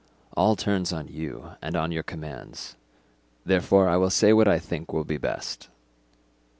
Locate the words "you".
1.09-1.51